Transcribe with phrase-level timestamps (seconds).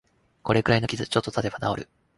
[0.41, 1.89] これくらいの傷、ちょっとたてば治る